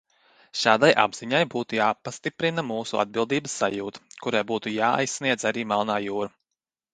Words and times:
Šādai 0.59 0.87
apziņai 1.01 1.41
būtu 1.51 1.77
jāpastiprina 1.79 2.63
mūsu 2.69 3.01
atbildības 3.03 3.59
sajūta, 3.61 4.03
kurai 4.25 4.43
būtu 4.53 4.75
jāaizsniedz 4.79 5.47
arī 5.53 5.69
Melnā 5.75 6.01
jūra. 6.09 6.33